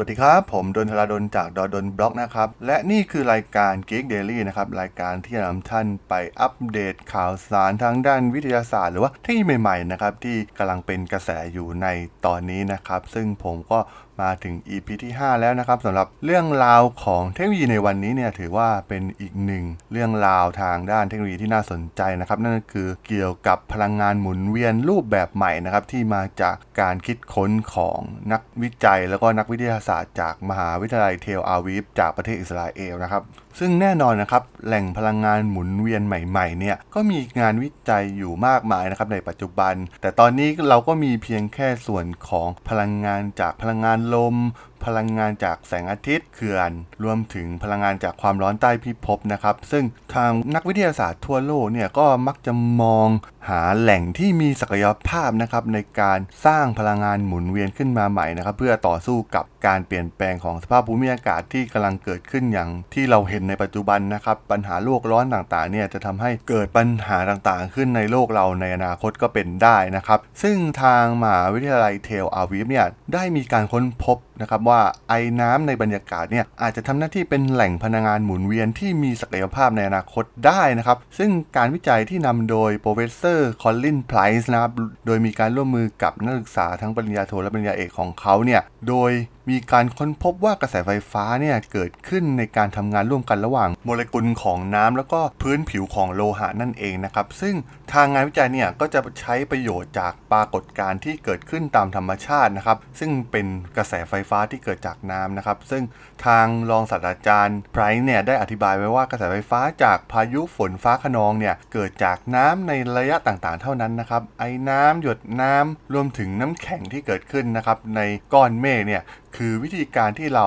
[0.00, 11.86] สวัสดีครับ ผมดนทราดนจากดอดนบล็อกนะครับ และนี่คือรายการ Geek Daily นะครับ รายการที่จะนำท่านไปอัปเดตข่าวสารทางด้านวิทยาศาสตร์ หรือว่าเทคโนโลยีใหม่ๆนะครับที่กำลังเป็นกระแสอยู่ใน
[12.26, 13.78] ตอนนี้นะครับ ซึ่งผมก็
[14.22, 27.98] มาถึง EP ที่ 5 แล้วนะครับสำหรับเรื่องราวของเทคโนโลยีในวันนี้เนี่ยถือว่าเป็นอีกหนึ่งเรื่องราวทางด้านเทคโนโลยีที่น่าสนใจนะครับนั่นก็คือเกี่ยวกับพลังงานหมุนเวียนรูปแบบใหม่นะครับที่มาจากการคิดค้นของ
[28.32, 33.24] นักวิจัย แล้วก็นักวิทยาศาสตร์จากมหาวิทยาลัยเทลอาวีฟจากประเทศอิสราเอลนะครับ
[33.58, 44.36] ซึ่งแน่นอนนะครับแหล่งพลังงานหมุนเวียนใหม่ๆเนี่ยก็มีงานวิจัยอยู่มากมายนะครับในปัจจุบัน แต่ตอนนี้เราก็มีเพียงแค่ส่วนของพลังงานจากพลังงานลม
[44.84, 46.70] พลังงานจากแสงอาทิตย์เขื่อน
[47.04, 53.08] รวมถึงพลังงานจากความร้อนใต้พิภพนะครับ ซึ่งทางนักวิทยาศาสตร์ทั่วโลกเนี่ยก็มักจะมอง
[53.48, 84.72] หาแหล่งที่มีศักยภาพนะครับในการสร้างพลังงานหมุนเวียนขึ้นมาใหม่นะครับ เพื่อต่อสู้กับการเปลี่ยนแปลงของสภาพภูมิอากาศที่กำลังเกิดขึ้นอย่างที่เราเห็นในปัจจุบันนะครับ ปัญหาโลกร้อนต่างๆเนี่ยจะทำให้เกิดปัญหาต่างๆ ขึ้นในโลกเราในอนาคตก็เป็นได้นะครับ ซึ่งทางมหาวิทยาลัยเทลอาวีฟเนี่ยได้มีการค้นพบ นะครับว่าไอน้ำในบรรยากาศเนี่ยอาจจะทำหน้าที่เป็นแหล่งพลังงานหมุนเวียนที่มีศักยภาพในอนาคตได้นะครับ ซึ่งการวิจัยที่นำโดย Professor Colin Price นะครับ
[85.06, 89.10] โดยมีการร่วมมือกับนักศึกษาทั้งปริญญาโทและปริญญาเอกของเขาเนี่ยโดย
[89.48, 97.54] มีการค้นพบว่ากระแสไฟฟ้าเนี่ยเกิดขึ้นในการทำงานร่วมกันระหว่างโมเลกุลของน้ำแล้วก็พื้นผิวของโลหะนั่นเองนะครับ ซึ่ง
[97.92, 105.82] ทางงานวิจัยเนี่ยก็จะใช้ประโยชน์จากปรากฏการณ์ที่เกิดขึ้นตามธรรมชาตินะครับ ซึ่งเป็นกระแสไฟฟ้าที่เกิดจากน้ำนะครับ ซึ่ง
[106.26, 118.00] ทางรองศาสตราจารย์ไพรส์เนี่ยได้อธิบายไว้ว่ากระแสไฟฟ้าจากพายุฝนฟ้าขนองเนี่ยเกิดจากน้ำในระยะต่างๆ เท่านั้นนะครับ ไอ้น้ำหยดน้ำรวมถึงน้ำแข็งที่เกิดขึ้นนะครับใน
[118.32, 119.02] ก้อนเมฆเนี่ย
[119.38, 120.46] คือวิธีการที่เรา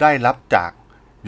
[0.00, 0.70] ได้รับจาก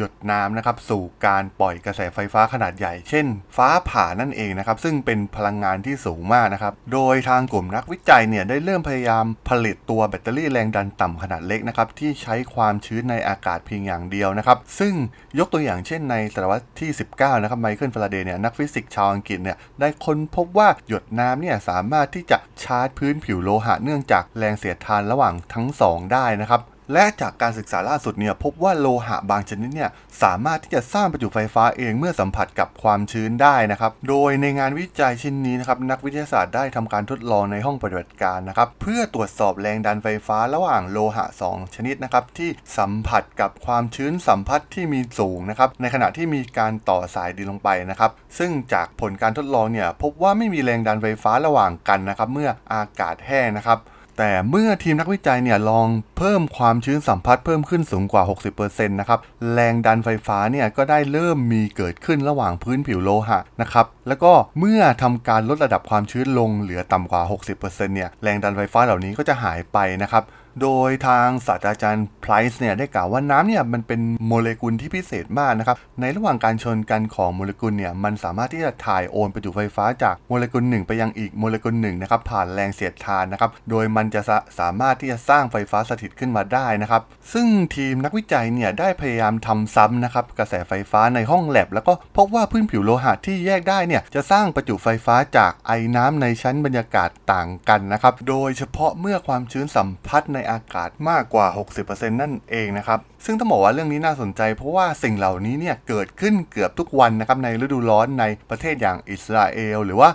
[0.00, 3.26] หยดน้ำนะครับ สู่การปล่อยกระแสไฟฟ้าขนาดใหญ่ เช่น
[3.56, 14.94] ฟ้าผ่านั่นเองนะครับ ซึ่งเป็นพลังงานที่สูงมากนะครับ โดยทางกลุ่มนักวิจัยเนี่ยได้เริ่มพยายามผลิตตัวแบตเตอรี่แรงดันต่ำขนาดเล็กนะครับ ที่ใช้ความชื้นในอากาศเพียงอย่างเดียวนะครับ ซึ่ง
[15.38, 29.90] ยกตัวอย่างเช่นในศตวรรษที่ 19 นะครับไมเคิลฟาราเดย์เนี่ยนักฟิสิกส์ชาวอังกฤษเนี่ยได้ค้นพบว่าหยดน้ำเนี่ยสามารถที่จะชาร์จพื้นผิวโลหะเนื่องจากแรงเสียดทานระหว่างทั้งสองได้นะครับ และจากการศึกษาล่าสุดเนี่ยพบว่าโลหะบางชนิดเนี่ย
[30.22, 53.80] สามารถที่จะสร้างประจุไฟฟ้าเองเมื่อสัมผัสกับความชื้นได้นะครับ โดยในงานวิจัยชิ้นนี้นะครับนักวิทยาศาสตร์ได้ทำการทดลองในห้องปฏิบัติการนะครับเพื่อตรวจสอบแรงดันไฟฟ้าระหว่างโลหะ 2 ชนิดนะครับที่สัมผัสกับความชื้นสัมผัสที่มีสูงนะครับในขณะที่มีการต่อสายดินลงไปนะครับซึ่งจากผลการทดลองเนี่ยพบว่าไม่มีแรงดันไฟฟ้าระหว่างกันนะครับเมื่ออากาศแห้งนะครับ
[54.18, 58.22] แต่เมื่อทีมนักวิจัยเนี่ยลองเพิ่มความชื้นสัมผัสเพิ่มขึ้นสูงกว่า
[58.56, 59.18] 60%นะครับ
[59.54, 67.22] แรงดันไฟฟ้าเนี่ยก็ได้เริ่มมีเกิดขึ้นระหว่างพื้นผิวโลหะนะครับแล้วก็เมื่อทำการลดระดับความชื้นลงเหลือต่ำกว่า
[67.58, 70.22] 60%เนี่ยแรงดันไฟฟ้าเหล่านี้ก็จะหายไปนะครับ
[70.62, 84.20] โดยทางศาสตราจารย์ไพรส์เนี่ยได้กล่าวว่าน้ำเนี่ยมันเป็นโมเลกุลที่พิเศษมากนะครับ ในระหว่างการชนกันของโมเลกุลเนี่ยมันสามารถที่จะถ่ายโอนประจุไฟฟ้าจากโมเลกุลหนึ่งไปยังอีกโมเลกุลหนึ่งนะครับผ่านแรงเสียดทานนะครับ โดยมันจะ
[84.58, 87.02] สามารถที่จะสร้างไฟฟ้าสถิตขึ้นมาได้นะครับ
[87.32, 87.46] ซึ่ง
[87.76, 101.46] ทีมนักวิจัยเนี่ยได้พยายามทำซ้ำนะครับกระแสไฟฟ้าในห้องแลบแล้วก็พบว่าพื้นผิวโลหะที่แยกได้เนี่ยจะสร้างประจุไฟฟ้าจากไอน้ำในชั้นบรรยากาศต่างกันนะครับ โดยเฉพาะเมื่อความชื้นสัมผัสในอากาศมากกว่า
[101.78, 110.10] 60%นั่นเองนะครับ ซึ่งต้องบอกว่าเรื่องนี้น่าสนใจ เพราะว่าสิ่งเหล่านี้เนี่ยเกิดขึ้นเกือบทุกวันนะครับในฤดูร้อนในประเทศอย่างอิสราเอลหรือว่า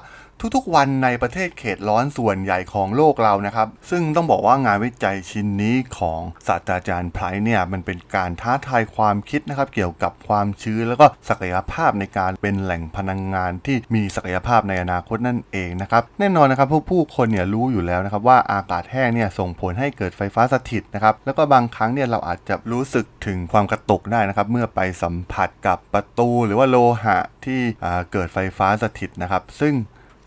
[0.55, 27.61] ทุกๆ วันในประเทศเขตร้อนส่วนใหญ่ของโลกเรานะครับ ซึ่งต้องบอกว่างานวิจัยชิ้นนี้ของศาสตราจารย์ไพร์เนี่ยมันเป็นการท้าทายความคิดนะครับ เกี่ยวกับความชื้นแล้วก็ศักยภาพในการเป็นแหล่งพลังงานที่มีศักยภาพในอนาคตนั่นเองนะครับแน่นอนนะครับผู้ผู้คนเนี่ยรู้อยู่แล้วนะครับว่าอากาศแห้งเนี่ยส่งผลให้เกิดไฟฟ้าสถิตนะครับแล้วก็บางครั้งเนี่ยเราอาจจะรู้สึกถึงความกระตุกได้นะครับเมื่อไปสัมผัสกับประตูหรือว่าโลหะที่
[28.11, 29.75] เกิดไฟฟ้าสถิตนะครับ ซึ่ง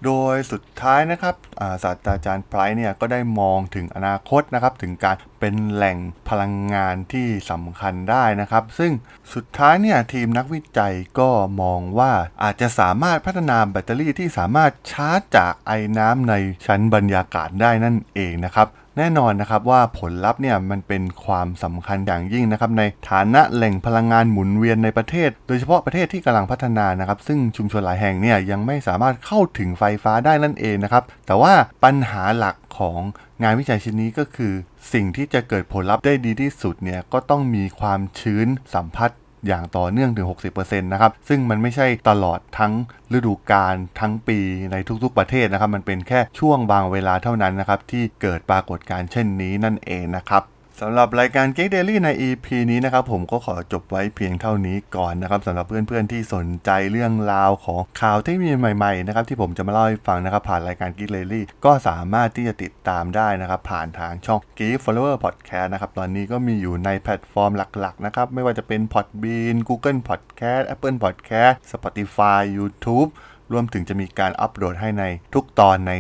[0.05, 1.35] โดยสุดท้ายนะครับ
[1.83, 5.17] ศาสตราจารย์ไพร์เนี่ยก็ได้มองถึงอนาคตนะครับถึงการ
[5.47, 5.99] เป็นแหล่ง
[6.29, 8.93] พลังงานที่สำคัญได้นะครับ ซึ่ง
[9.35, 11.31] สุดท้ายเนี่ยทีมนักวิจัยก็
[11.63, 12.13] มองว่า
[12.43, 16.35] อาจจะสามารถพัฒนาแบตเตอรี่ที่สามารถชาร์จจากไอ้น้ำใน
[16.67, 31.55] ชั้นบรรยากาศได้นั่นเองนะครับแน่นอนนะครับว่าผลลัพธ์เนี่ยมันเป็นความสำคัญอย่างยิ่งนะครับในฐานะแหล่งพลังงานหมุนเวียนในประเทศ โดยเฉพาะประเทศที่กำลังพัฒนานะครับ ซึ่งชุมชนหลายแห่งเนี่ยยังไม่สามารถเข้าถึงไฟฟ้าได้นั่นเองนะครับ แต่ว่า
[31.85, 33.01] ปัญหาหลักของ
[33.43, 34.53] งานวิจัยชิ้นนี้ก็คือ
[34.93, 39.11] สิ่งที่จะเกิดผลลัพธ์ได้ดีที่สุดเนี่ยก็ต้องมีความชื้นสัมผัส
[39.47, 42.73] อย่างต่อเนื่องถึง 60%นะครับ ซึ่งมันไม่ใช่ตลอดทั้ง
[43.17, 44.39] ฤดูกาลทั้งปี
[44.73, 50.43] ในทุกๆประเทศนะครับ มันเป็นแค่ช่วงบางเวลาเท่านั้นนะครับ ที่เกิดปรากฏการณ์เช่นนี้นั่นเองนะครับ
[50.81, 67.51] สำหรับรายการ Geek Daily ใน EP นี้นะครับผมก็ขอจบไว้เพียงเท่านี้ก่อนนะครับสำหรับเพื่อนๆที่สนใจเรื่องราวของข่าวทคโนโลยีใหม่ๆนะครับที่ผมจะมาเล่าให้ฟังนะครับผ่านรายการ Geek Daily ก็สามารถที่จะติดตามได้นะครับผ่านทางช่อง Geek Follower Podcast นะครับตอนนี้ก็มีอยู่ในแพลตฟอร์ม
[67.81, 73.09] หลักๆนะครับไม่ว่าจะเป็น Podbean Google Podcast Apple Podcast Spotify YouTube
[73.53, 75.95] รวมถึงจะมีการอัปโหลดให้ในทุกตอนใน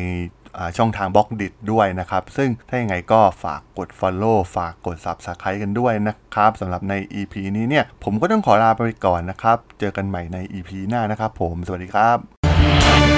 [0.76, 13.15] ช่องทางบล็อกดิด้วยนะครับ ซึ่งถ้าอย่างไงก็ฝากกด Follow ฝากกด Subscribe กันด้วยนะครับสำหรับใน EP นี้เนี่ย ผมก็ต้องขอลาไปก่อนนะครับ เจอกันใหม่ใน EP หน้านะครับผม สวัสดีครับ